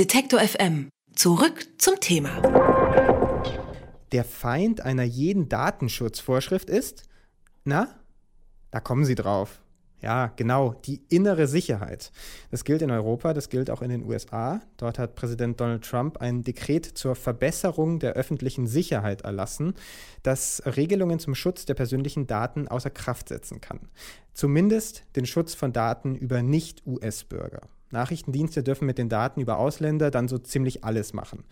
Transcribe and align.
Detektor 0.00 0.40
FM. 0.40 0.88
Zurück 1.14 1.66
zum 1.76 2.00
Thema. 2.00 2.40
Der 4.12 4.24
Feind 4.24 4.80
einer 4.80 5.02
jeden 5.02 5.50
Datenschutzvorschrift 5.50 6.70
ist, 6.70 7.02
na, 7.64 7.86
da 8.70 8.80
kommen 8.80 9.04
Sie 9.04 9.14
drauf. 9.14 9.60
Ja, 10.00 10.28
genau, 10.36 10.72
die 10.72 11.02
innere 11.10 11.46
Sicherheit. 11.46 12.12
Das 12.50 12.64
gilt 12.64 12.80
in 12.80 12.90
Europa, 12.90 13.34
das 13.34 13.50
gilt 13.50 13.68
auch 13.68 13.82
in 13.82 13.90
den 13.90 14.02
USA. 14.02 14.62
Dort 14.78 14.98
hat 14.98 15.16
Präsident 15.16 15.60
Donald 15.60 15.84
Trump 15.84 16.16
ein 16.16 16.44
Dekret 16.44 16.86
zur 16.86 17.14
Verbesserung 17.14 17.98
der 17.98 18.14
öffentlichen 18.14 18.66
Sicherheit 18.66 19.20
erlassen, 19.20 19.74
das 20.22 20.62
Regelungen 20.64 21.18
zum 21.18 21.34
Schutz 21.34 21.66
der 21.66 21.74
persönlichen 21.74 22.26
Daten 22.26 22.68
außer 22.68 22.88
Kraft 22.88 23.28
setzen 23.28 23.60
kann. 23.60 23.90
Zumindest 24.32 25.04
den 25.14 25.26
Schutz 25.26 25.52
von 25.52 25.74
Daten 25.74 26.14
über 26.14 26.40
Nicht-US-Bürger. 26.40 27.68
Nachrichtendienste 27.90 28.62
dürfen 28.62 28.86
mit 28.86 28.98
den 28.98 29.08
Daten 29.08 29.40
über 29.40 29.58
Ausländer 29.58 30.10
dann 30.10 30.28
so 30.28 30.38
ziemlich 30.38 30.84
alles 30.84 31.12
machen. 31.12 31.44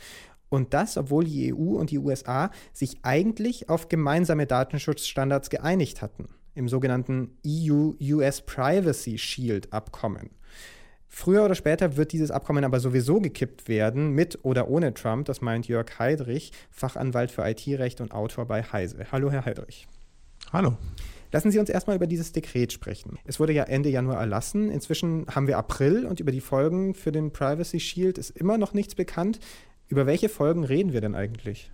Und 0.48 0.72
das, 0.74 0.96
obwohl 0.96 1.24
die 1.24 1.52
EU 1.52 1.76
und 1.76 1.90
die 1.90 1.98
USA 1.98 2.50
sich 2.72 2.98
eigentlich 3.02 3.68
auf 3.68 3.88
gemeinsame 3.88 4.46
Datenschutzstandards 4.46 5.50
geeinigt 5.50 6.00
hatten, 6.00 6.28
im 6.54 6.68
sogenannten 6.68 7.36
EU-US 7.46 8.42
Privacy 8.42 9.18
Shield 9.18 9.72
Abkommen. 9.72 10.30
Früher 11.06 11.44
oder 11.44 11.54
später 11.54 11.96
wird 11.96 12.12
dieses 12.12 12.30
Abkommen 12.30 12.64
aber 12.64 12.80
sowieso 12.80 13.20
gekippt 13.20 13.66
werden, 13.66 14.10
mit 14.10 14.44
oder 14.44 14.68
ohne 14.68 14.92
Trump, 14.92 15.26
das 15.26 15.40
meint 15.40 15.66
Jörg 15.66 15.98
Heidrich, 15.98 16.52
Fachanwalt 16.70 17.30
für 17.30 17.48
IT-Recht 17.48 18.00
und 18.00 18.12
Autor 18.12 18.46
bei 18.46 18.62
Heise. 18.62 19.06
Hallo, 19.10 19.30
Herr 19.30 19.44
Heidrich. 19.44 19.88
Hallo. 20.52 20.76
Lassen 21.30 21.50
Sie 21.50 21.58
uns 21.58 21.68
erstmal 21.68 21.96
über 21.96 22.06
dieses 22.06 22.32
Dekret 22.32 22.72
sprechen. 22.72 23.18
Es 23.24 23.38
wurde 23.38 23.52
ja 23.52 23.64
Ende 23.64 23.88
Januar 23.90 24.18
erlassen. 24.20 24.70
Inzwischen 24.70 25.26
haben 25.28 25.46
wir 25.46 25.58
April 25.58 26.06
und 26.06 26.20
über 26.20 26.32
die 26.32 26.40
Folgen 26.40 26.94
für 26.94 27.12
den 27.12 27.32
Privacy 27.32 27.80
Shield 27.80 28.18
ist 28.18 28.30
immer 28.30 28.58
noch 28.58 28.72
nichts 28.72 28.94
bekannt. 28.94 29.38
Über 29.88 30.06
welche 30.06 30.28
Folgen 30.28 30.64
reden 30.64 30.92
wir 30.92 31.00
denn 31.00 31.14
eigentlich? 31.14 31.70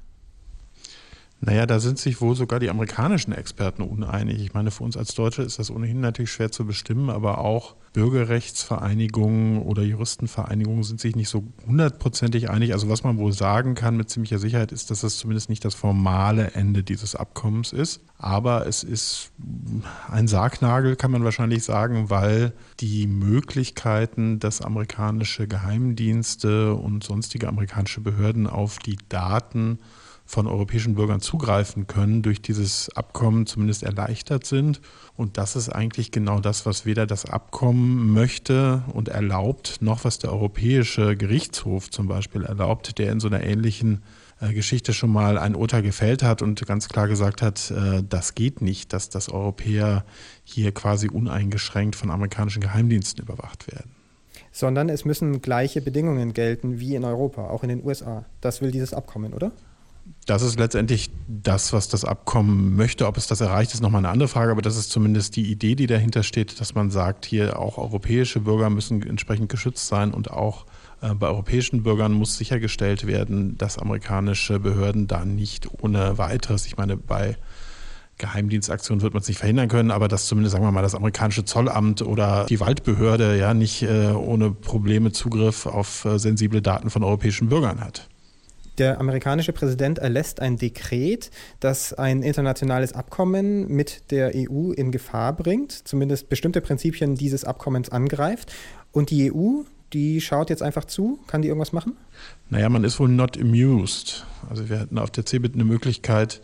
Naja, 1.40 1.66
da 1.66 1.79
sind 1.79 1.99
sich 1.99 2.21
wohl 2.21 2.35
sogar 2.35 2.59
die 2.59 2.71
amerikanischen 2.71 3.32
Experten 3.32 3.82
uneinig. 3.82 4.40
Ich 4.40 4.54
meine, 4.54 4.71
für 4.71 4.85
uns 4.85 4.96
als 4.96 5.15
Deutsche 5.15 5.43
ist 5.43 5.59
das 5.59 5.71
ohnehin 5.71 6.01
natürlich 6.01 6.32
schwer 6.32 6.51
zu 6.51 6.65
bestimmen, 6.65 7.10
aber 7.10 7.38
auch 7.38 7.76
Bürgerrechtsvereinigungen 7.93 9.63
oder 9.63 9.82
Juristenvereinigungen 9.82 10.82
sind 10.82 11.01
sich 11.01 11.15
nicht 11.15 11.29
so 11.29 11.45
hundertprozentig 11.66 12.51
einig. 12.51 12.73
Also 12.73 12.88
was 12.88 13.04
man 13.04 13.18
wohl 13.18 13.32
sagen 13.32 13.74
kann 13.74 13.96
mit 13.96 14.10
ziemlicher 14.10 14.38
Sicherheit 14.38 14.73
ist, 14.73 14.91
dass 14.91 15.02
das 15.02 15.18
zumindest 15.18 15.49
nicht 15.49 15.65
das 15.65 15.74
formale 15.74 16.52
Ende 16.52 16.82
dieses 16.82 17.15
Abkommens 17.15 17.73
ist. 17.73 18.01
Aber 18.19 18.66
es 18.66 18.82
ist 18.82 19.30
ein 20.10 20.26
Sargnagel, 20.26 20.96
kann 20.96 21.10
man 21.10 21.24
wahrscheinlich 21.24 21.63
sagen, 21.63 22.10
weil 22.10 22.52
die 22.80 23.07
Möglichkeiten, 23.07 24.41
dass 24.41 24.63
amerikanische 24.63 25.46
Geheimdienste 25.46 26.74
und 26.74 27.04
sonstige 27.04 27.48
amerikanische 27.48 28.01
Behörden 28.01 28.46
auf 28.46 28.79
die 28.79 28.96
Daten 29.09 29.79
von 30.26 30.46
europäischen 30.46 30.94
Bürgern 30.94 31.20
zugreifen 31.20 31.86
können, 31.86 32.22
durch 32.22 32.40
dieses 32.40 32.88
Abkommen 32.96 33.46
zumindest 33.46 33.82
erleichtert 33.82 34.46
sind. 34.46 34.80
Und 35.16 35.36
das 35.36 35.54
ist 35.54 35.68
eigentlich 35.68 36.10
genau 36.10 36.40
das, 36.40 36.64
was 36.66 36.86
weder 36.86 37.06
das 37.06 37.26
Abkommen 37.26 38.12
möchte 38.12 38.82
und 38.92 39.08
erlaubt, 39.08 39.78
noch 39.80 40.04
was 40.04 40.18
der 40.18 40.32
Europäische 40.32 41.16
Gerichtshof 41.16 41.90
zum 41.90 42.08
Beispiel 42.08 42.42
erlaubt, 42.42 42.98
der 42.98 43.12
in 43.12 43.20
so 43.20 43.28
einer 43.28 43.45
ähnlichen 43.45 44.02
äh, 44.40 44.52
Geschichte 44.52 44.95
schon 44.95 45.10
mal 45.10 45.38
ein 45.38 45.54
Urteil 45.54 45.82
gefällt 45.82 46.22
hat 46.22 46.40
und 46.40 46.64
ganz 46.66 46.88
klar 46.88 47.06
gesagt 47.06 47.42
hat, 47.42 47.70
äh, 47.70 48.02
das 48.08 48.34
geht 48.34 48.62
nicht, 48.62 48.92
dass 48.92 49.10
das 49.10 49.28
Europäer 49.28 50.04
hier 50.42 50.72
quasi 50.72 51.08
uneingeschränkt 51.08 51.96
von 51.96 52.10
amerikanischen 52.10 52.60
Geheimdiensten 52.60 53.22
überwacht 53.22 53.70
werden 53.70 53.90
sondern 54.50 54.88
es 54.88 55.04
müssen 55.04 55.42
gleiche 55.42 55.80
Bedingungen 55.80 56.32
gelten 56.32 56.78
wie 56.78 56.95
in 56.95 57.04
Europa, 57.04 57.48
auch 57.48 57.64
in 57.64 57.70
den 57.70 57.84
USA. 57.84 58.24
Das 58.40 58.62
will 58.62 58.70
dieses 58.70 58.95
Abkommen, 58.95 59.34
oder? 59.34 59.50
Das 60.26 60.40
ist 60.40 60.58
letztendlich 60.58 61.10
das, 61.28 61.74
was 61.74 61.88
das 61.88 62.04
Abkommen 62.04 62.76
möchte. 62.76 63.06
Ob 63.06 63.18
es 63.18 63.26
das 63.26 63.42
erreicht, 63.42 63.74
ist 63.74 63.82
nochmal 63.82 64.00
eine 64.00 64.08
andere 64.08 64.28
Frage, 64.28 64.53
aber 64.53 64.62
das 64.62 64.76
ist 64.76 64.90
zumindest 64.90 65.36
die 65.36 65.50
Idee, 65.50 65.74
die 65.74 65.86
dahinter 65.86 66.22
steht, 66.22 66.60
dass 66.60 66.74
man 66.74 66.90
sagt, 66.90 67.26
hier 67.26 67.58
auch 67.58 67.76
europäische 67.76 68.40
Bürger 68.40 68.70
müssen 68.70 69.02
entsprechend 69.02 69.50
geschützt 69.50 69.86
sein 69.86 70.14
und 70.14 70.30
auch 70.30 70.64
äh, 71.02 71.14
bei 71.14 71.26
europäischen 71.26 71.82
Bürgern 71.82 72.12
muss 72.12 72.38
sichergestellt 72.38 73.06
werden, 73.06 73.58
dass 73.58 73.78
amerikanische 73.78 74.60
Behörden 74.60 75.06
da 75.06 75.26
nicht 75.26 75.68
ohne 75.82 76.16
weiteres, 76.16 76.64
ich 76.66 76.78
meine, 76.78 76.96
bei 76.96 77.36
Geheimdienstaktionen 78.16 79.02
wird 79.02 79.12
man 79.12 79.22
es 79.22 79.28
nicht 79.28 79.38
verhindern 79.38 79.68
können, 79.68 79.90
aber 79.90 80.08
dass 80.08 80.26
zumindest, 80.26 80.52
sagen 80.52 80.64
wir 80.64 80.70
mal, 80.70 80.82
das 80.82 80.94
amerikanische 80.94 81.44
Zollamt 81.44 82.00
oder 82.00 82.46
die 82.46 82.60
Waldbehörde 82.60 83.36
ja 83.36 83.52
nicht 83.52 83.82
äh, 83.82 84.12
ohne 84.12 84.52
Probleme 84.52 85.12
Zugriff 85.12 85.66
auf 85.66 86.04
äh, 86.04 86.18
sensible 86.18 86.62
Daten 86.62 86.90
von 86.90 87.02
europäischen 87.02 87.48
Bürgern 87.48 87.80
hat. 87.80 88.08
Der 88.78 88.98
amerikanische 89.00 89.52
Präsident 89.52 89.98
erlässt 89.98 90.40
ein 90.40 90.56
Dekret, 90.56 91.30
das 91.60 91.92
ein 91.92 92.22
internationales 92.22 92.92
Abkommen 92.92 93.68
mit 93.68 94.10
der 94.10 94.32
EU 94.34 94.72
in 94.72 94.90
Gefahr 94.90 95.32
bringt, 95.32 95.70
zumindest 95.72 96.28
bestimmte 96.28 96.60
Prinzipien 96.60 97.14
dieses 97.14 97.44
Abkommens 97.44 97.88
angreift. 97.90 98.52
Und 98.90 99.10
die 99.10 99.32
EU, 99.32 99.62
die 99.92 100.20
schaut 100.20 100.50
jetzt 100.50 100.62
einfach 100.62 100.84
zu. 100.84 101.20
Kann 101.28 101.42
die 101.42 101.48
irgendwas 101.48 101.72
machen? 101.72 101.96
Naja, 102.50 102.68
man 102.68 102.82
ist 102.82 102.98
wohl 102.98 103.08
not 103.08 103.40
amused. 103.40 104.26
Also 104.50 104.68
wir 104.68 104.80
hatten 104.80 104.98
auf 104.98 105.10
der 105.10 105.24
CeBIT 105.24 105.54
eine 105.54 105.64
Möglichkeit, 105.64 106.40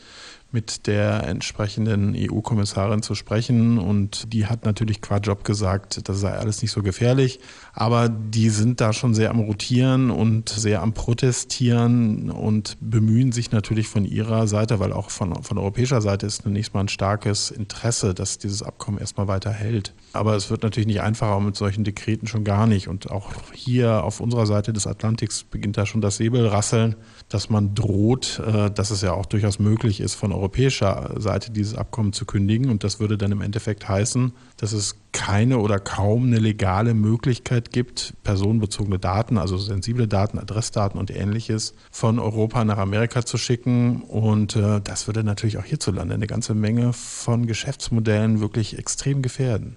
mit 0.52 0.86
der 0.86 1.26
entsprechenden 1.26 2.14
EU-Kommissarin 2.16 3.02
zu 3.02 3.14
sprechen. 3.14 3.78
Und 3.78 4.32
die 4.32 4.46
hat 4.46 4.64
natürlich 4.64 5.00
qua 5.00 5.18
Job 5.18 5.44
gesagt, 5.44 6.08
das 6.08 6.20
sei 6.20 6.32
alles 6.32 6.62
nicht 6.62 6.72
so 6.72 6.82
gefährlich. 6.82 7.40
Aber 7.72 8.08
die 8.08 8.50
sind 8.50 8.80
da 8.80 8.92
schon 8.92 9.14
sehr 9.14 9.30
am 9.30 9.40
Rotieren 9.40 10.10
und 10.10 10.48
sehr 10.48 10.82
am 10.82 10.92
Protestieren 10.92 12.30
und 12.30 12.76
bemühen 12.80 13.32
sich 13.32 13.52
natürlich 13.52 13.88
von 13.88 14.04
ihrer 14.04 14.46
Seite, 14.48 14.80
weil 14.80 14.92
auch 14.92 15.10
von, 15.10 15.42
von 15.42 15.58
europäischer 15.58 16.00
Seite 16.00 16.26
ist 16.26 16.42
zunächst 16.42 16.74
mal 16.74 16.80
ein 16.80 16.88
starkes 16.88 17.50
Interesse, 17.50 18.14
dass 18.14 18.38
dieses 18.38 18.62
Abkommen 18.62 18.98
erstmal 18.98 19.28
weiter 19.28 19.50
hält. 19.50 19.94
Aber 20.12 20.34
es 20.34 20.50
wird 20.50 20.62
natürlich 20.62 20.88
nicht 20.88 21.00
einfacher 21.00 21.38
mit 21.40 21.56
solchen 21.56 21.84
Dekreten 21.84 22.26
schon 22.26 22.42
gar 22.42 22.66
nicht. 22.66 22.88
Und 22.88 23.10
auch 23.10 23.30
hier 23.52 24.02
auf 24.02 24.20
unserer 24.20 24.46
Seite 24.46 24.72
des 24.72 24.86
Atlantiks 24.86 25.44
beginnt 25.44 25.76
da 25.76 25.86
schon 25.86 26.00
das 26.00 26.16
Säbelrasseln, 26.16 26.96
dass 27.28 27.50
man 27.50 27.74
droht, 27.74 28.40
äh, 28.44 28.70
dass 28.70 28.90
es 28.90 29.02
ja 29.02 29.12
auch 29.12 29.26
durchaus 29.26 29.58
möglich 29.58 30.00
ist, 30.00 30.14
von 30.14 30.32
europäischer 30.40 31.14
Seite 31.18 31.52
dieses 31.52 31.74
Abkommen 31.74 32.12
zu 32.12 32.24
kündigen. 32.24 32.70
Und 32.70 32.82
das 32.82 32.98
würde 32.98 33.16
dann 33.16 33.32
im 33.32 33.40
Endeffekt 33.40 33.88
heißen, 33.88 34.32
dass 34.56 34.72
es 34.72 34.96
keine 35.12 35.58
oder 35.58 35.78
kaum 35.78 36.26
eine 36.26 36.38
legale 36.38 36.94
Möglichkeit 36.94 37.72
gibt, 37.72 38.14
personenbezogene 38.24 38.98
Daten, 38.98 39.38
also 39.38 39.58
sensible 39.58 40.08
Daten, 40.08 40.38
Adressdaten 40.38 40.98
und 40.98 41.10
ähnliches 41.10 41.74
von 41.90 42.18
Europa 42.18 42.64
nach 42.64 42.78
Amerika 42.78 43.24
zu 43.24 43.36
schicken. 43.36 44.02
Und 44.02 44.56
äh, 44.56 44.80
das 44.82 45.06
würde 45.06 45.24
natürlich 45.24 45.58
auch 45.58 45.64
hierzulande 45.64 46.14
eine 46.14 46.26
ganze 46.26 46.54
Menge 46.54 46.92
von 46.92 47.46
Geschäftsmodellen 47.46 48.40
wirklich 48.40 48.78
extrem 48.78 49.22
gefährden. 49.22 49.76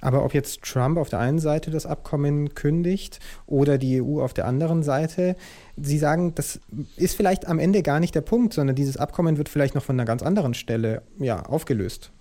Aber 0.00 0.24
ob 0.24 0.34
jetzt 0.34 0.62
Trump 0.62 0.98
auf 0.98 1.08
der 1.08 1.18
einen 1.18 1.38
Seite 1.38 1.70
das 1.70 1.86
Abkommen 1.86 2.54
kündigt 2.54 3.20
oder 3.46 3.78
die 3.78 4.02
EU 4.02 4.22
auf 4.22 4.32
der 4.32 4.46
anderen 4.46 4.82
Seite, 4.82 5.36
Sie 5.76 5.98
sagen, 5.98 6.34
das 6.34 6.60
ist 6.96 7.16
vielleicht 7.16 7.46
am 7.46 7.58
Ende 7.58 7.82
gar 7.82 8.00
nicht 8.00 8.14
der 8.14 8.20
Punkt, 8.20 8.54
sondern 8.54 8.76
dieses 8.76 8.96
Abkommen 8.96 9.36
wird 9.36 9.48
vielleicht 9.48 9.74
noch 9.74 9.82
von 9.82 9.96
einer 9.96 10.04
ganz 10.04 10.22
anderen 10.22 10.54
Stelle 10.54 11.02
ja, 11.18 11.42
aufgelöst. 11.42 12.12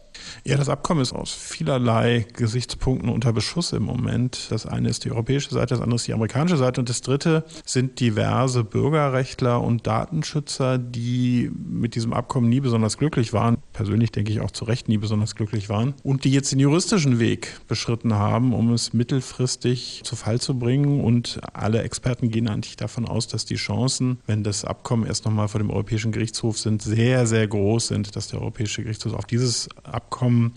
Ja, 0.44 0.58
das 0.58 0.70
Abkommen 0.70 1.02
ist 1.02 1.14
aus 1.14 1.34
vielerlei 1.34 2.26
Gesichtspunkten 2.34 3.10
unter 3.10 3.34
Beschuss 3.34 3.74
im 3.74 3.84
Moment. 3.84 4.48
Das 4.50 4.66
eine 4.66 4.90
ist 4.90 5.06
die 5.06 5.12
europäische 5.12 5.52
Seite, 5.52 5.76
das 5.76 5.82
andere 5.82 5.96
ist 5.96 6.08
die 6.08 6.14
amerikanische 6.14 6.58
Seite 6.58 6.82
und 6.82 6.90
das 6.90 7.02
dritte 7.02 7.44
sind 7.66 8.00
diverse 8.00 8.64
Bürgerrechtler 8.64 9.62
und 9.62 9.88
Datenschützer, 9.88 10.78
die 10.78 11.52
mit 11.54 11.96
diesem 11.96 12.14
Abkommen 12.14 12.50
nie 12.50 12.60
besonders 12.60 12.98
glücklich 12.98 13.34
waren. 13.34 13.58
Persönlich 13.74 14.12
denke 14.12 14.32
ich 14.32 14.42
auch 14.42 14.52
zu 14.52 14.66
Recht 14.66 14.88
nie 14.88 14.98
besonders 14.98 15.36
glücklich 15.36 15.70
waren 15.70 15.94
und 16.04 16.24
die 16.24 16.32
jetzt 16.32 16.52
den 16.52 16.60
juristischen 16.60 17.20
Weg 17.20 17.60
beschritten 17.68 18.14
haben, 18.14 18.54
um 18.54 18.72
es 18.74 18.94
mittelfristig 18.94 20.02
zu 20.04 20.16
Fall 20.16 20.40
zu 20.40 20.58
bringen. 20.58 21.02
Und 21.02 21.40
alle 21.54 21.82
Experten 21.84 22.30
gehen 22.30 22.48
eigentlich 22.48 22.78
davon 22.78 23.08
aus, 23.08 23.28
dass 23.28 23.46
die 23.46 23.56
Chancen, 23.56 24.20
wenn 24.28 24.44
das 24.44 24.66
Abkommen 24.66 25.06
erst 25.06 25.26
nochmal 25.26 25.48
vor 25.48 25.60
dem 25.60 25.70
Europäischen 25.70 26.12
Gerichtshof 26.12 26.58
sind, 26.58 26.82
sehr, 26.82 27.28
sehr 27.28 27.48
groß 27.48 27.88
sind, 27.88 28.16
dass 28.16 28.28
der 28.28 28.42
Europäische 28.42 28.84
Gerichtshof 28.84 29.14
auf 29.14 29.26
dieses 29.26 29.70
Abkommen 29.84 30.09
Abkommen 30.10 30.54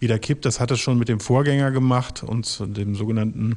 wieder 0.00 0.18
kippt. 0.18 0.44
Das 0.44 0.58
hat 0.58 0.72
es 0.72 0.80
schon 0.80 0.98
mit 0.98 1.08
dem 1.08 1.20
Vorgänger 1.20 1.70
gemacht 1.70 2.24
und 2.24 2.60
dem 2.76 2.96
sogenannten 2.96 3.56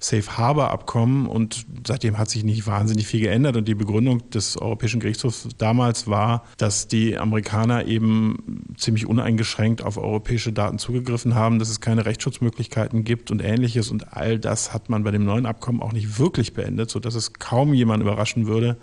Safe 0.00 0.38
Harbor 0.38 0.70
Abkommen 0.70 1.26
und 1.26 1.66
seitdem 1.86 2.18
hat 2.18 2.30
sich 2.30 2.44
nicht 2.44 2.66
wahnsinnig 2.66 3.06
viel 3.06 3.20
geändert 3.20 3.56
und 3.56 3.66
die 3.66 3.74
Begründung 3.74 4.30
des 4.30 4.56
Europäischen 4.56 5.00
Gerichtshofs 5.00 5.48
damals 5.58 6.06
war, 6.06 6.44
dass 6.56 6.86
die 6.86 7.18
Amerikaner 7.18 7.86
eben 7.86 8.64
ziemlich 8.76 9.06
uneingeschränkt 9.06 9.82
auf 9.82 9.98
europäische 9.98 10.52
Daten 10.52 10.78
zugegriffen 10.78 11.34
haben, 11.34 11.58
dass 11.58 11.68
es 11.68 11.80
keine 11.80 12.06
Rechtsschutzmöglichkeiten 12.06 13.02
gibt 13.02 13.32
und 13.32 13.42
ähnliches 13.42 13.90
und 13.90 14.16
all 14.16 14.38
das 14.38 14.72
hat 14.72 14.88
man 14.88 15.02
bei 15.02 15.10
dem 15.10 15.24
neuen 15.24 15.46
Abkommen 15.46 15.82
auch 15.82 15.92
nicht 15.92 16.18
wirklich 16.18 16.54
beendet, 16.54 16.90
sodass 16.90 17.16
es 17.16 17.32
kaum 17.34 17.74
jemand 17.74 18.00
überraschen 18.00 18.46
würde, 18.46 18.76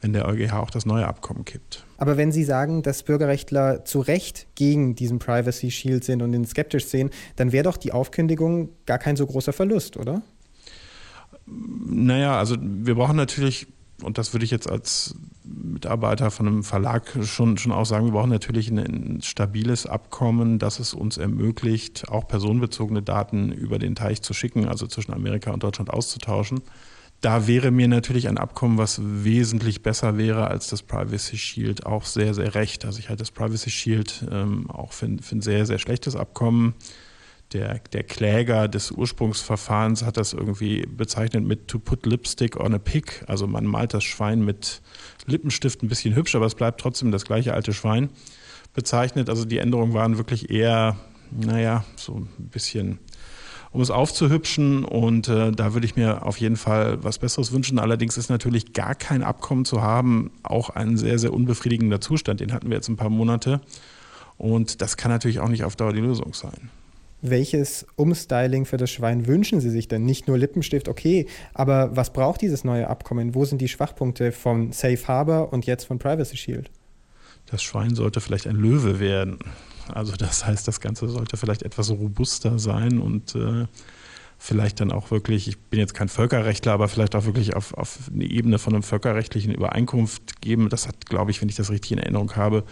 wenn 0.00 0.12
der 0.12 0.26
EuGH 0.26 0.54
auch 0.54 0.70
das 0.70 0.84
neue 0.84 1.06
Abkommen 1.06 1.44
kippt. 1.44 1.84
Aber 2.00 2.16
wenn 2.16 2.32
Sie 2.32 2.44
sagen, 2.44 2.82
dass 2.82 3.02
Bürgerrechtler 3.02 3.84
zu 3.84 4.00
Recht 4.00 4.46
gegen 4.54 4.94
diesen 4.94 5.18
Privacy 5.18 5.70
Shield 5.70 6.02
sind 6.02 6.22
und 6.22 6.32
ihn 6.32 6.46
skeptisch 6.46 6.86
sehen, 6.86 7.10
dann 7.36 7.52
wäre 7.52 7.64
doch 7.64 7.76
die 7.76 7.92
Aufkündigung 7.92 8.70
gar 8.86 8.98
kein 8.98 9.16
so 9.16 9.26
großer 9.26 9.52
Verlust, 9.52 9.98
oder? 9.98 10.22
Naja, 11.44 12.38
also 12.38 12.56
wir 12.58 12.94
brauchen 12.94 13.16
natürlich, 13.16 13.66
und 14.02 14.16
das 14.16 14.32
würde 14.32 14.46
ich 14.46 14.50
jetzt 14.50 14.68
als 14.68 15.14
Mitarbeiter 15.44 16.30
von 16.30 16.46
einem 16.46 16.64
Verlag 16.64 17.18
schon, 17.20 17.58
schon 17.58 17.70
auch 17.70 17.84
sagen, 17.84 18.06
wir 18.06 18.12
brauchen 18.12 18.30
natürlich 18.30 18.70
ein, 18.70 18.78
ein 18.78 19.20
stabiles 19.20 19.84
Abkommen, 19.84 20.58
das 20.58 20.78
es 20.78 20.94
uns 20.94 21.18
ermöglicht, 21.18 22.08
auch 22.08 22.26
personenbezogene 22.26 23.02
Daten 23.02 23.52
über 23.52 23.78
den 23.78 23.94
Teich 23.94 24.22
zu 24.22 24.32
schicken, 24.32 24.66
also 24.66 24.86
zwischen 24.86 25.12
Amerika 25.12 25.50
und 25.50 25.62
Deutschland 25.62 25.90
auszutauschen. 25.90 26.62
Da 27.20 27.46
wäre 27.46 27.70
mir 27.70 27.86
natürlich 27.86 28.28
ein 28.28 28.38
Abkommen, 28.38 28.78
was 28.78 29.00
wesentlich 29.02 29.82
besser 29.82 30.16
wäre 30.16 30.48
als 30.48 30.68
das 30.68 30.82
Privacy 30.82 31.36
Shield, 31.36 31.84
auch 31.84 32.04
sehr, 32.04 32.32
sehr 32.32 32.54
recht. 32.54 32.84
Also 32.86 32.98
ich 32.98 33.10
halte 33.10 33.20
das 33.20 33.30
Privacy 33.30 33.70
Shield 33.70 34.24
ähm, 34.30 34.70
auch 34.70 34.92
für, 34.92 35.08
für 35.20 35.36
ein 35.36 35.42
sehr, 35.42 35.66
sehr 35.66 35.78
schlechtes 35.78 36.16
Abkommen 36.16 36.74
der, 37.52 37.80
der 37.92 38.04
Kläger 38.04 38.68
des 38.68 38.92
Ursprungsverfahrens 38.92 40.04
hat 40.04 40.16
das 40.16 40.32
irgendwie 40.32 40.82
bezeichnet 40.82 41.44
mit 41.44 41.68
to 41.68 41.78
put 41.78 42.06
lipstick 42.06 42.56
on 42.58 42.74
a 42.74 42.78
pig. 42.78 43.24
Also 43.26 43.46
man 43.46 43.66
malt 43.66 43.94
das 43.94 44.04
Schwein 44.04 44.44
mit 44.44 44.80
Lippenstift 45.26 45.82
ein 45.82 45.88
bisschen 45.88 46.14
hübsch, 46.14 46.34
aber 46.34 46.46
es 46.46 46.54
bleibt 46.54 46.80
trotzdem 46.80 47.10
das 47.10 47.24
gleiche 47.24 47.54
alte 47.54 47.72
Schwein 47.72 48.10
bezeichnet. 48.72 49.28
Also 49.28 49.44
die 49.44 49.58
Änderungen 49.58 49.94
waren 49.94 50.16
wirklich 50.16 50.50
eher, 50.50 50.96
naja, 51.30 51.84
so 51.96 52.18
ein 52.18 52.28
bisschen, 52.38 52.98
um 53.72 53.80
es 53.80 53.90
aufzuhübschen. 53.90 54.84
Und 54.84 55.28
äh, 55.28 55.52
da 55.52 55.74
würde 55.74 55.86
ich 55.86 55.96
mir 55.96 56.26
auf 56.26 56.38
jeden 56.38 56.56
Fall 56.56 57.02
was 57.02 57.18
Besseres 57.18 57.52
wünschen. 57.52 57.78
Allerdings 57.78 58.16
ist 58.16 58.30
natürlich 58.30 58.72
gar 58.72 58.94
kein 58.94 59.22
Abkommen 59.22 59.64
zu 59.64 59.82
haben 59.82 60.30
auch 60.42 60.70
ein 60.70 60.96
sehr, 60.96 61.18
sehr 61.18 61.32
unbefriedigender 61.32 62.00
Zustand. 62.00 62.40
Den 62.40 62.52
hatten 62.52 62.68
wir 62.68 62.76
jetzt 62.76 62.88
ein 62.88 62.96
paar 62.96 63.10
Monate. 63.10 63.60
Und 64.38 64.80
das 64.80 64.96
kann 64.96 65.10
natürlich 65.10 65.40
auch 65.40 65.48
nicht 65.48 65.64
auf 65.64 65.76
Dauer 65.76 65.92
die 65.92 66.00
Lösung 66.00 66.32
sein. 66.32 66.70
Welches 67.22 67.86
Umstyling 67.96 68.64
für 68.64 68.78
das 68.78 68.90
Schwein 68.90 69.26
wünschen 69.26 69.60
Sie 69.60 69.68
sich 69.68 69.88
denn? 69.88 70.06
Nicht 70.06 70.26
nur 70.26 70.38
Lippenstift, 70.38 70.88
okay, 70.88 71.26
aber 71.52 71.94
was 71.94 72.14
braucht 72.14 72.40
dieses 72.40 72.64
neue 72.64 72.88
Abkommen? 72.88 73.34
Wo 73.34 73.44
sind 73.44 73.60
die 73.60 73.68
Schwachpunkte 73.68 74.32
von 74.32 74.72
Safe 74.72 75.06
Harbor 75.06 75.52
und 75.52 75.66
jetzt 75.66 75.84
von 75.84 75.98
Privacy 75.98 76.38
Shield? 76.38 76.70
Das 77.50 77.62
Schwein 77.62 77.94
sollte 77.94 78.20
vielleicht 78.20 78.46
ein 78.46 78.56
Löwe 78.56 79.00
werden. 79.00 79.38
Also 79.88 80.14
das 80.16 80.46
heißt, 80.46 80.68
das 80.68 80.80
Ganze 80.80 81.08
sollte 81.08 81.36
vielleicht 81.36 81.62
etwas 81.62 81.90
robuster 81.90 82.58
sein 82.58 83.00
und 83.00 83.34
äh, 83.34 83.66
vielleicht 84.38 84.80
dann 84.80 84.92
auch 84.92 85.10
wirklich, 85.10 85.48
ich 85.48 85.58
bin 85.58 85.80
jetzt 85.80 85.94
kein 85.94 86.08
Völkerrechtler, 86.08 86.72
aber 86.72 86.88
vielleicht 86.88 87.14
auch 87.14 87.24
wirklich 87.24 87.56
auf, 87.56 87.74
auf 87.74 87.98
eine 88.12 88.24
Ebene 88.24 88.58
von 88.58 88.74
einem 88.74 88.82
völkerrechtlichen 88.82 89.52
Übereinkunft 89.52 90.40
geben. 90.40 90.68
Das 90.68 90.88
hat, 90.88 91.06
glaube 91.06 91.30
ich, 91.30 91.42
wenn 91.42 91.48
ich 91.48 91.56
das 91.56 91.70
richtig 91.70 91.92
in 91.92 91.98
Erinnerung 91.98 92.36
habe, 92.36 92.64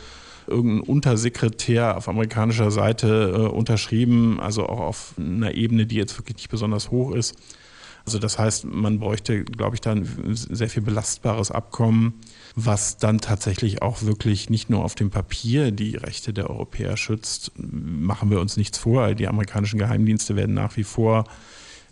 irgendein 0.46 0.80
Untersekretär 0.88 1.96
auf 1.96 2.08
amerikanischer 2.08 2.70
Seite 2.70 3.32
äh, 3.34 3.54
unterschrieben, 3.54 4.40
also 4.40 4.66
auch 4.66 4.80
auf 4.80 5.14
einer 5.18 5.54
Ebene, 5.54 5.86
die 5.86 5.96
jetzt 5.96 6.16
wirklich 6.18 6.36
nicht 6.36 6.48
besonders 6.48 6.90
hoch 6.90 7.14
ist. 7.14 7.34
Also 8.08 8.18
das 8.18 8.38
heißt, 8.38 8.64
man 8.64 9.00
bräuchte, 9.00 9.44
glaube 9.44 9.76
ich, 9.76 9.82
dann 9.82 9.98
ein 9.98 10.34
sehr 10.34 10.70
viel 10.70 10.82
belastbares 10.82 11.50
Abkommen, 11.50 12.14
was 12.54 12.96
dann 12.96 13.20
tatsächlich 13.20 13.82
auch 13.82 14.00
wirklich 14.00 14.48
nicht 14.48 14.70
nur 14.70 14.82
auf 14.82 14.94
dem 14.94 15.10
Papier 15.10 15.72
die 15.72 15.94
Rechte 15.94 16.32
der 16.32 16.48
Europäer 16.48 16.96
schützt. 16.96 17.52
Machen 17.58 18.30
wir 18.30 18.40
uns 18.40 18.56
nichts 18.56 18.78
vor. 18.78 19.14
Die 19.14 19.28
amerikanischen 19.28 19.78
Geheimdienste 19.78 20.36
werden 20.36 20.54
nach 20.54 20.78
wie 20.78 20.84
vor 20.84 21.24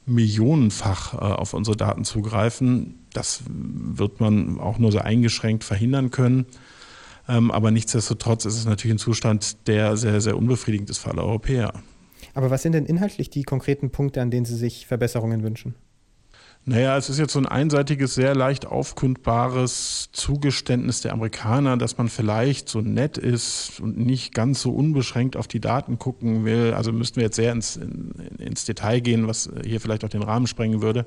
millionenfach 0.07 1.13
äh, 1.13 1.19
auf 1.19 1.53
unsere 1.53 1.77
Daten 1.77 2.05
zugreifen. 2.05 2.95
Das 3.13 3.43
wird 3.47 4.19
man 4.19 4.59
auch 4.59 4.79
nur 4.79 4.93
so 4.93 5.01
eingeschränkt 5.01 5.65
verhindern 5.65 6.11
können. 6.11 6.47
Ähm, 7.29 7.51
aber 7.51 7.71
nichtsdestotrotz 7.71 8.47
ist 8.47 8.57
es 8.57 8.65
natürlich 8.65 8.95
ein 8.95 8.99
Zustand, 8.99 9.69
der 9.69 9.99
sehr, 9.99 10.23
sehr 10.23 10.39
unbefriedigend 10.39 10.89
ist 10.89 10.97
für 10.97 11.11
alle 11.11 11.25
Europäer. 11.25 11.75
Aber 12.33 12.51
was 12.51 12.63
sind 12.63 12.73
denn 12.73 12.87
inhaltlich 12.87 13.29
die 13.29 13.43
konkreten 13.43 13.91
Punkte, 13.91 14.23
an 14.23 14.31
denen 14.31 14.47
Sie 14.47 14.57
sich 14.57 14.87
Verbesserungen 14.87 15.43
wünschen? 15.43 15.75
Naja, 16.69 16.97
es 16.97 17.09
ist 17.09 17.21
jetzt 17.21 17.33
so 17.33 17.39
ein 17.39 17.47
einseitiges, 17.47 18.17
sehr 18.17 18.35
leicht 18.35 18.67
aufkundbares 18.67 20.09
Zugeständnis 20.11 21.01
der 21.01 21.13
Amerikaner, 21.13 21.77
dass 21.77 21.97
man 21.97 22.09
vielleicht 22.09 22.69
so 22.69 22.81
nett 22.81 23.19
ist 23.19 23.79
und 23.79 23.97
nicht 23.97 24.35
ganz 24.35 24.63
so 24.63 24.73
unbeschränkt 24.73 25.37
auf 25.37 25.47
die 25.47 25.61
Daten 25.61 26.01
gucken 26.01 26.45
will. 26.45 26.75
Also 26.75 26.93
müssten 26.93 27.17
wir 27.17 27.23
jetzt 27.23 27.37
sehr 27.37 27.53
ins, 27.53 27.77
in, 27.77 28.11
ins 28.39 28.65
Detail 28.65 28.99
gehen, 28.99 29.29
was 29.29 29.49
hier 29.65 29.81
vielleicht 29.81 30.05
auch 30.05 30.09
den 30.09 30.25
Rahmen 30.25 30.49
sprengen 30.49 30.83
würde. 30.83 31.07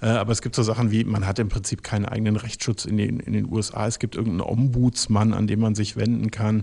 Äh, 0.00 0.06
aber 0.06 0.30
es 0.30 0.40
gibt 0.40 0.54
so 0.54 0.62
Sachen 0.62 0.92
wie, 0.92 1.02
man 1.02 1.26
hat 1.26 1.40
im 1.40 1.48
Prinzip 1.48 1.82
keinen 1.82 2.04
eigenen 2.04 2.36
Rechtsschutz 2.36 2.84
in 2.84 2.96
den, 2.96 3.18
in 3.18 3.32
den 3.32 3.52
USA. 3.52 3.88
Es 3.88 3.98
gibt 3.98 4.14
irgendeinen 4.14 4.48
Ombudsmann, 4.48 5.34
an 5.34 5.48
den 5.48 5.58
man 5.58 5.74
sich 5.74 5.96
wenden 5.96 6.30
kann. 6.30 6.62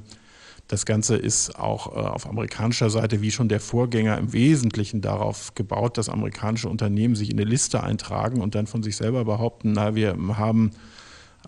Das 0.68 0.86
Ganze 0.86 1.15
ist 1.18 1.60
auch 1.60 1.95
äh, 1.95 2.00
auf 2.00 2.27
amerikanischer 2.27 2.89
Seite 2.89 3.21
wie 3.21 3.31
schon 3.31 3.50
der 3.50 3.60
Vorgänger 3.60 4.18
im 4.18 4.33
Wesentlichen 4.33 5.01
darauf 5.01 5.54
gebaut, 5.56 5.98
dass 5.98 6.10
amerikanische 6.10 6.69
Unternehmen 6.69 7.15
sich 7.15 7.31
in 7.31 7.39
eine 7.39 7.50
Liste 7.50 7.83
eintragen 7.83 8.42
und 8.42 8.56
dann 8.56 8.68
von 8.68 8.81
sich 8.81 8.95
selber 8.95 9.25
behaupten, 9.25 9.74
na, 9.74 9.95
wir 9.95 10.15
haben 10.38 10.71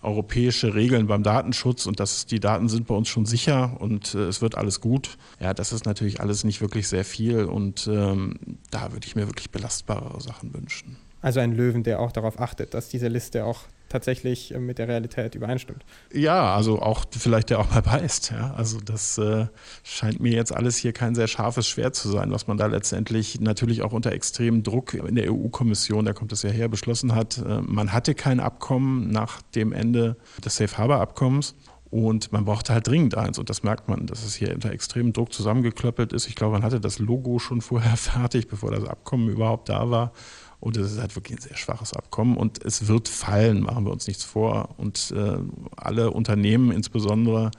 europäische 0.02 0.76
Regeln 0.76 1.08
beim 1.08 1.24
Datenschutz 1.24 1.86
und 1.86 2.00
dass 2.00 2.26
die 2.26 2.40
Daten 2.40 2.70
sind 2.70 2.88
bei 2.88 2.96
uns 2.96 3.08
schon 3.08 3.26
sicher 3.26 3.78
und 3.80 4.14
äh, 4.14 4.28
es 4.28 4.42
wird 4.42 4.56
alles 4.56 4.82
gut. 4.82 5.18
Ja, 5.40 5.54
das 5.54 5.72
ist 5.72 5.86
natürlich 5.86 6.20
alles 6.20 6.44
nicht 6.44 6.62
wirklich 6.62 6.88
sehr 6.88 7.06
viel 7.06 7.46
und 7.46 7.88
ähm, 7.92 8.36
da 8.72 8.92
würde 8.92 9.08
ich 9.08 9.16
mir 9.16 9.28
wirklich 9.28 9.50
belastbarere 9.50 10.22
Sachen 10.22 10.54
wünschen. 10.54 10.98
Also 11.22 11.40
ein 11.40 11.54
Löwen, 11.54 11.84
der 11.84 12.02
auch 12.02 12.12
darauf 12.12 12.40
achtet, 12.40 12.74
dass 12.74 12.90
diese 12.90 13.08
Liste 13.08 13.46
auch 13.46 13.62
tatsächlich 13.90 14.54
äh, 14.54 14.60
mit 14.60 14.78
der 14.78 14.88
Realität 14.88 15.36
übereinstimmt. 15.36 15.86
Ja, 16.14 16.56
also 16.56 16.82
auch 16.82 17.06
vielleicht 17.12 17.50
der 17.50 17.60
auch 17.60 17.70
mal 17.70 17.82
beißt. 17.82 18.32
Ja? 18.32 18.54
Also 18.56 18.80
das 18.80 19.18
äh, 19.18 19.48
scheint 19.84 20.20
mir 20.20 20.34
jetzt 20.34 20.54
alles 20.54 20.78
hier 20.78 20.94
kein 20.94 21.16
sehr 21.16 21.28
scharfes 21.28 21.68
Schwert 21.68 21.96
zu 21.96 22.10
sein, 22.10 22.32
was 22.32 22.48
man 22.48 22.58
da 22.58 22.66
letztendlich 22.66 23.40
natürlich 23.42 23.82
auch 23.82 23.94
unter 23.94 24.12
extremem 24.12 24.64
Druck 24.64 24.94
in 24.94 25.16
der 25.16 25.32
EU-Kommission, 25.32 26.06
da 26.06 26.14
kommt 26.14 26.32
es 26.32 26.44
ja 26.44 26.50
her, 26.50 26.68
beschlossen 26.68 27.16
hat. 27.16 27.38
Äh, 27.38 27.62
man 27.62 27.94
hatte 27.94 28.16
kein 28.16 28.40
Abkommen 28.40 29.12
nach 29.12 29.42
dem 29.42 29.72
Ende 29.72 30.18
des 30.44 30.58
Safe 30.58 30.78
Harbor-Abkommens. 30.78 31.56
Und 31.96 32.34
man 32.34 32.44
brauchte 32.44 32.74
halt 32.74 32.86
dringend 32.88 33.16
eins. 33.16 33.40
Und 33.40 33.50
das 33.50 33.64
merkt 33.64 33.88
man, 33.88 34.06
dass 34.06 34.26
es 34.26 34.36
hier 34.36 34.54
unter 34.54 34.70
extremem 34.70 35.14
Druck 35.14 35.32
zusammengeklöppelt 35.32 36.12
ist. 36.12 36.28
Ich 36.28 36.36
glaube, 36.36 36.52
man 36.52 36.64
hatte 36.64 36.82
das 36.82 37.00
Logo 37.00 37.40
schon 37.40 37.62
vorher 37.62 37.96
fertig, 37.96 38.50
bevor 38.50 38.72
das 38.72 38.84
Abkommen 38.84 39.30
überhaupt 39.30 39.70
da 39.70 39.90
war. 39.90 40.12
Und 40.60 40.76
es 40.76 40.92
ist 40.92 41.00
halt 41.00 41.16
wirklich 41.16 41.38
ein 41.38 41.42
sehr 41.42 41.56
schwaches 41.56 41.94
Abkommen 41.94 42.36
und 42.36 42.66
es 42.66 42.90
wird 42.90 43.08
fallen, 43.08 43.62
machen 43.62 43.86
wir 43.86 43.94
uns 43.94 44.08
nichts 44.08 44.26
vor. 44.26 44.76
Und 44.76 45.14
äh, 45.16 45.38
alle 45.78 46.12
Unternehmen 46.12 46.72
insbesondere 46.72 47.52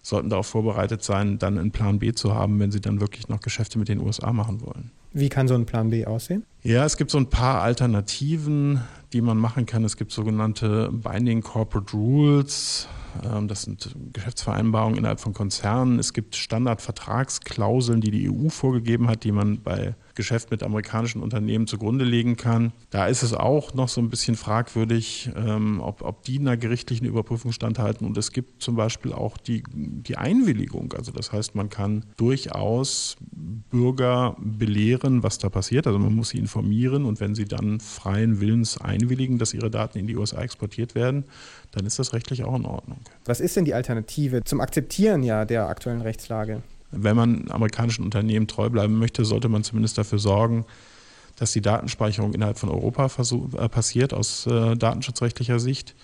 sollten 0.00 0.30
darauf 0.30 0.46
vorbereitet 0.46 1.04
sein, 1.04 1.38
dann 1.38 1.58
einen 1.58 1.70
Plan 1.70 1.98
B 1.98 2.14
zu 2.14 2.34
haben, 2.34 2.58
wenn 2.60 2.70
sie 2.70 2.80
dann 2.80 2.98
wirklich 2.98 3.28
noch 3.28 3.40
Geschäfte 3.40 3.78
mit 3.78 3.88
den 3.90 4.00
USA 4.00 4.32
machen 4.32 4.62
wollen. 4.62 4.90
Wie 5.12 5.28
kann 5.28 5.48
so 5.48 5.54
ein 5.54 5.66
Plan 5.66 5.90
B 5.90 6.06
aussehen? 6.06 6.46
Ja, 6.62 6.86
es 6.86 6.96
gibt 6.96 7.10
so 7.10 7.18
ein 7.18 7.28
paar 7.28 7.60
Alternativen, 7.60 8.80
die 9.12 9.20
man 9.20 9.36
machen 9.36 9.66
kann. 9.66 9.84
Es 9.84 9.98
gibt 9.98 10.12
sogenannte 10.12 10.88
Binding 10.90 11.42
Corporate 11.42 11.94
Rules. 11.94 12.88
Ähm, 13.24 13.48
das 13.48 13.62
sind 13.62 13.94
Geschäftsvereinbarungen 14.12 14.98
innerhalb 14.98 15.20
von 15.20 15.34
Konzernen. 15.34 15.98
Es 15.98 16.12
gibt 16.12 16.36
Standardvertragsklauseln, 16.36 18.00
die 18.00 18.10
die 18.10 18.30
EU 18.30 18.48
vorgegeben 18.48 19.08
hat, 19.08 19.24
die 19.24 19.32
man 19.32 19.62
bei 19.62 19.94
Geschäft 20.14 20.50
mit 20.50 20.62
amerikanischen 20.62 21.22
Unternehmen 21.22 21.66
zugrunde 21.66 22.04
legen 22.04 22.36
kann. 22.36 22.72
Da 22.90 23.06
ist 23.06 23.22
es 23.22 23.32
auch 23.32 23.74
noch 23.74 23.88
so 23.88 24.00
ein 24.00 24.10
bisschen 24.10 24.36
fragwürdig, 24.36 25.30
ähm, 25.36 25.80
ob, 25.80 26.02
ob 26.02 26.22
die 26.24 26.38
einer 26.38 26.56
gerichtlichen 26.56 27.06
Überprüfung 27.06 27.52
standhalten. 27.52 28.06
Und 28.06 28.16
es 28.16 28.32
gibt 28.32 28.62
zum 28.62 28.76
Beispiel 28.76 29.12
auch 29.12 29.36
die, 29.36 29.62
die 29.72 30.16
Einwilligung. 30.16 30.92
Also 30.92 31.12
das 31.12 31.32
heißt, 31.32 31.54
man 31.54 31.70
kann 31.70 32.04
durchaus 32.16 33.16
Bürger 33.70 34.36
belehren, 34.38 35.22
was 35.22 35.38
da 35.38 35.48
passiert. 35.48 35.86
Also 35.86 35.98
man 35.98 36.14
muss 36.14 36.30
sie 36.30 36.38
informieren 36.38 37.04
und 37.04 37.20
wenn 37.20 37.34
sie 37.34 37.44
dann 37.44 37.80
freien 37.80 38.40
Willens 38.40 38.80
einwilligen, 38.80 39.38
dass 39.38 39.54
ihre 39.54 39.70
Daten 39.70 39.98
in 39.98 40.06
die 40.06 40.16
USA 40.16 40.42
exportiert 40.42 40.94
werden, 40.94 41.24
dann 41.70 41.86
ist 41.86 41.98
das 41.98 42.12
rechtlich 42.12 42.44
auch 42.44 42.54
in 42.54 42.66
Ordnung. 42.66 42.98
Was 43.24 43.40
ist 43.40 43.56
denn 43.56 43.64
die 43.64 43.74
Alternative 43.74 44.44
zum 44.44 44.60
Akzeptieren 44.60 45.22
ja 45.22 45.44
der 45.44 45.68
aktuellen 45.68 46.02
Rechtslage? 46.02 46.62
Wenn 46.92 47.16
man 47.16 47.50
amerikanischen 47.50 48.04
Unternehmen 48.04 48.46
treu 48.46 48.68
bleiben 48.68 48.98
möchte, 48.98 49.24
sollte 49.24 49.48
man 49.48 49.64
zumindest 49.64 49.98
dafür 49.98 50.18
sorgen, 50.18 50.64
dass 51.36 51.52
die 51.52 51.62
Datenspeicherung 51.62 52.34
innerhalb 52.34 52.58
von 52.58 52.68
Europa 52.68 53.06
äh, 53.06 53.68
passiert 53.68 54.14
aus 54.14 54.46
äh, 54.46 54.76
datenschutzrechtlicher 54.76 55.58
Sicht. 55.58 55.94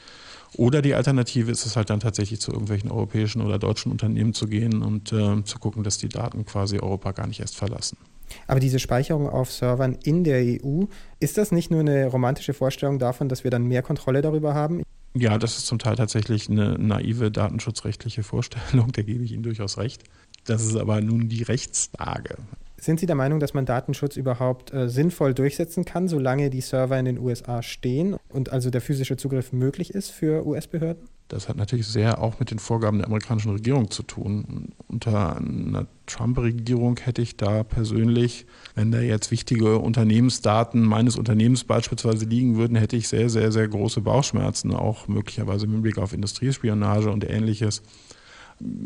Oder 0.57 0.80
die 0.80 0.95
Alternative 0.95 1.50
ist 1.50 1.66
es 1.66 1.76
halt 1.76 1.90
dann 1.90 2.00
tatsächlich 2.00 2.40
zu 2.40 2.52
irgendwelchen 2.52 2.90
europäischen 2.90 3.42
oder 3.42 3.59
deutschen 3.59 3.92
Unternehmen 3.92 4.33
zu 4.33 4.47
gehen 4.49 4.83
und 4.83 5.12
äh, 5.12 5.45
zu 5.45 5.59
gucken, 5.59 5.85
dass 5.85 5.99
die 5.99 6.09
Daten 6.09 6.47
quasi 6.47 6.78
Europa 6.78 7.12
gar 7.12 7.26
nicht 7.26 7.40
erst 7.40 7.57
verlassen. 7.57 7.99
Aber 8.47 8.61
diese 8.61 8.78
Speicherung 8.78 9.28
auf 9.28 9.52
Servern 9.52 9.97
in 10.04 10.25
der 10.25 10.40
EU, 10.40 10.85
ist 11.21 11.38
das 11.38 11.52
nicht 11.52 11.71
nur 11.71 11.80
eine 11.80 12.07
romantische 12.07 12.54
Vorstellung 12.54 12.99
davon, 12.99 13.28
dass 13.28 13.45
wir 13.45 13.50
dann 13.50 13.64
mehr 13.64 13.83
Kontrolle 13.83 14.23
darüber 14.23 14.54
haben? 14.54 14.83
Ja, 15.14 15.38
das 15.38 15.59
ist 15.59 15.66
zum 15.66 15.78
Teil 15.78 15.97
tatsächlich 15.97 16.49
eine 16.49 16.78
naive 16.78 17.30
datenschutzrechtliche 17.30 18.23
Vorstellung, 18.23 18.92
da 18.92 19.02
gebe 19.02 19.25
ich 19.25 19.33
Ihnen 19.33 19.42
durchaus 19.42 19.78
recht. 19.78 20.02
Das 20.49 20.64
ist 20.64 20.76
aber 20.76 21.00
nun 21.00 21.28
die 21.28 21.43
Rechtslage. 21.43 22.37
Sind 22.81 23.00
Sie 23.00 23.07
der 23.07 23.17
Meinung, 23.17 23.40
dass 23.40 23.55
man 23.55 23.67
Datenschutz 23.67 24.17
überhaupt 24.17 24.73
äh, 24.73 24.88
sinnvoll 24.88 25.35
durchsetzen 25.35 25.85
kann, 25.85 26.07
solange 26.09 26.49
die 26.49 26.61
Server 26.61 26.99
in 26.99 27.05
den 27.05 27.19
USA 27.19 27.62
stehen 27.62 28.17
und 28.28 28.50
also 28.50 28.71
der 28.71 28.81
physische 28.81 29.17
Zugriff 29.17 29.52
möglich 29.52 29.93
ist 29.93 30.11
für 30.11 30.47
US-Behörden? 30.47 31.09
Das 31.26 31.49
hat 31.49 31.57
natürlich 31.57 31.87
sehr 31.87 32.23
auch 32.23 32.38
mit 32.40 32.50
den 32.50 32.59
Vorgaben 32.59 32.99
der 32.99 33.09
amerikanischen 33.09 33.50
Regierung 33.50 33.90
zu 33.90 34.02
tun. 34.02 34.73
Unter 34.87 35.37
einer 35.37 35.87
Trump-Regierung 36.07 36.99
hätte 36.99 37.21
ich 37.21 37.37
da 37.37 37.64
persönlich, 37.64 38.47
wenn 38.75 38.93
da 38.93 39.00
jetzt 39.00 39.31
wichtige 39.31 39.78
Unternehmensdaten 39.78 40.81
meines 40.81 41.17
Unternehmens 41.17 41.64
beispielsweise 41.64 42.25
liegen 42.25 42.57
würden, 42.57 42.76
hätte 42.76 42.97
ich 42.97 43.09
sehr, 43.09 43.28
sehr, 43.28 43.52
sehr 43.52 43.69
große 43.69 44.00
Bauchschmerzen, 44.00 44.73
auch 44.73 45.09
möglicherweise 45.09 45.67
im 45.67 45.73
Hinblick 45.73 45.99
auf 45.99 46.14
Industriespionage 46.14 47.11
und 47.11 47.28
ähnliches 47.28 47.83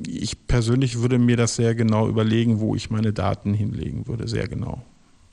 ich 0.06 0.46
persönlich 0.46 1.00
würde 1.00 1.18
mir 1.18 1.36
das 1.36 1.56
sehr 1.56 1.74
genau 1.74 2.08
überlegen, 2.08 2.60
wo 2.60 2.74
ich 2.74 2.90
meine 2.90 3.12
Daten 3.12 3.54
hinlegen 3.54 4.06
würde, 4.06 4.28
sehr 4.28 4.48
genau. 4.48 4.82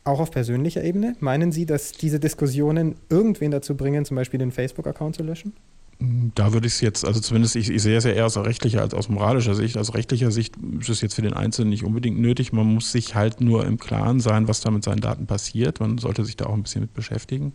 Auch 0.04 0.20
auf 0.20 0.32
persönlicher 0.32 0.84
Ebene? 0.84 1.16
Meinen 1.20 1.52
Sie, 1.52 1.66
dass 1.66 1.92
diese 1.92 2.20
Diskussionen 2.20 2.96
irgendwen 3.10 3.52
dazu 3.52 3.76
bringen, 3.76 4.06
zum 4.06 4.16
Beispiel 4.16 4.40
den 4.40 4.52
Facebook-Account 4.52 5.16
zu 5.16 5.24
löschen? 5.24 5.54
Da 6.00 6.54
würde 6.54 6.68
ich 6.68 6.74
es 6.74 6.82
jetzt, 6.82 7.06
also 7.06 7.20
zumindest 7.20 7.58
ich, 7.58 7.70
ich 7.70 7.82
sehe 7.82 7.98
es 7.98 8.06
ja 8.06 8.12
eher 8.12 8.26
aus 8.26 8.38
rechtlicher 8.38 8.82
als 8.82 8.94
aus 8.94 9.10
moralischer 9.10 9.54
Sicht. 9.54 9.78
Aus 9.78 9.94
rechtlicher 9.94 10.32
Sicht 10.32 10.56
ist 10.80 10.88
es 10.88 11.02
jetzt 11.02 11.16
für 11.16 11.22
den 11.22 11.34
Einzelnen 11.34 11.70
nicht 11.70 11.84
unbedingt 11.84 12.18
nötig. 12.18 12.54
Man 12.54 12.68
muss 12.68 12.94
sich 12.94 13.16
halt 13.16 13.42
nur 13.42 13.66
im 13.66 13.78
Klaren 13.78 14.22
sein, 14.22 14.48
was 14.48 14.62
da 14.62 14.72
mit 14.72 14.86
seinen 14.86 15.02
Daten 15.02 15.28
passiert. 15.28 15.82
Man 15.82 15.98
sollte 15.98 16.24
sich 16.24 16.38
da 16.38 16.46
auch 16.46 16.54
ein 16.54 16.64
bisschen 16.64 16.82
mit 16.82 16.94
beschäftigen. 16.94 17.52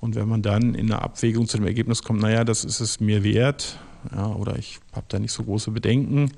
Und 0.00 0.14
wenn 0.14 0.28
man 0.28 0.42
dann 0.42 0.74
in 0.74 0.90
einer 0.90 1.02
Abwägung 1.02 1.48
zu 1.48 1.56
dem 1.56 1.66
Ergebnis 1.66 2.02
kommt, 2.02 2.20
naja, 2.20 2.44
das 2.44 2.64
ist 2.64 2.80
es 2.80 3.00
mir 3.00 3.24
wert, 3.24 3.78
ja, 4.14 4.26
oder 4.28 4.56
ich 4.56 4.78
habe 4.92 5.06
da 5.08 5.18
nicht 5.18 5.32
so 5.32 5.42
große 5.42 5.70
Bedenken, 5.70 6.30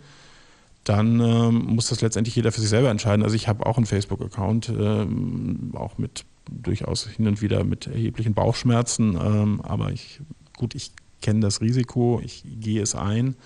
dann 0.84 1.20
ähm, 1.20 1.66
muss 1.66 1.88
das 1.88 2.00
letztendlich 2.00 2.34
jeder 2.36 2.52
für 2.52 2.60
sich 2.60 2.70
selber 2.70 2.90
entscheiden. 2.90 3.22
Also 3.22 3.36
ich 3.36 3.48
habe 3.48 3.66
auch 3.66 3.76
einen 3.76 3.86
Facebook-Account, 3.86 4.70
ähm, 4.70 5.72
auch 5.74 5.98
mit 5.98 6.24
durchaus 6.50 7.06
hin 7.06 7.28
und 7.28 7.42
wieder 7.42 7.64
mit 7.64 7.86
erheblichen 7.86 8.34
Bauchschmerzen, 8.34 9.16
ähm, 9.22 9.60
aber 9.60 9.92
ich, 9.92 10.20
gut, 10.56 10.74
ich 10.74 10.92
kenne 11.20 11.40
das 11.40 11.60
Risiko, 11.60 12.20
ich 12.24 12.44
gehe 12.60 12.82
es 12.82 12.94
ein. 12.94 13.36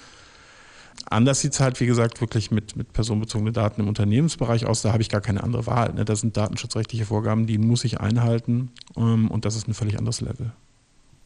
Anders 1.06 1.40
sieht 1.40 1.52
es 1.52 1.60
halt, 1.60 1.80
wie 1.80 1.86
gesagt, 1.86 2.20
wirklich 2.20 2.50
mit, 2.50 2.76
mit 2.76 2.92
personenbezogenen 2.92 3.52
Daten 3.52 3.80
im 3.80 3.88
Unternehmensbereich 3.88 4.66
aus. 4.66 4.82
Da 4.82 4.92
habe 4.92 5.02
ich 5.02 5.08
gar 5.08 5.20
keine 5.20 5.42
andere 5.42 5.66
Wahl. 5.66 5.92
Ne? 5.94 6.04
Das 6.04 6.20
sind 6.20 6.36
datenschutzrechtliche 6.36 7.06
Vorgaben, 7.06 7.46
die 7.46 7.58
muss 7.58 7.84
ich 7.84 8.00
einhalten 8.00 8.70
ähm, 8.96 9.30
und 9.30 9.44
das 9.44 9.56
ist 9.56 9.68
ein 9.68 9.74
völlig 9.74 9.98
anderes 9.98 10.20
Level 10.20 10.52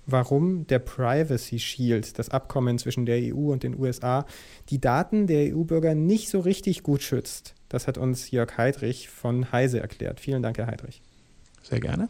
warum 0.09 0.67
der 0.67 0.81
Privacy 0.81 1.59
Shield, 1.59 2.19
das 2.19 2.31
Abkommen 2.31 2.79
zwischen 2.79 3.07
der 3.07 3.19
EU 3.19 3.53
und 3.53 3.63
den 3.63 3.79
USA, 3.79 4.27
die 4.71 4.81
Daten 4.81 5.27
der 5.27 5.55
EU-Bürger 5.55 5.95
nicht 5.95 6.31
so 6.31 6.41
richtig 6.41 6.83
gut 6.83 7.03
schützt. 7.03 7.55
Das 7.69 7.87
hat 7.87 7.99
uns 7.99 8.31
Jörg 8.31 8.57
Heidrich 8.57 9.09
von 9.09 9.53
Heise 9.53 9.81
erklärt. 9.81 10.21
Vielen 10.21 10.43
Dank, 10.43 10.59
Herr 10.59 10.67
Heidrich. 10.67 11.03
Sehr 11.63 11.81
gerne. 11.81 12.09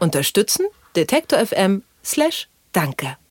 Unterstützen 0.00 0.66
Detektor 0.96 1.38
FM 1.44 1.82
slash 2.02 2.48
Danke. 2.72 3.16